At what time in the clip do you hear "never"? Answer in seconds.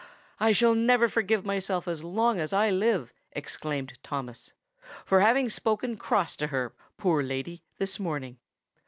0.63-1.07